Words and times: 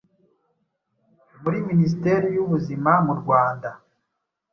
muri 1.41 1.57
Minisiteri 1.69 2.27
y’Ubuzima 2.35 2.91
murwanda 3.05 3.69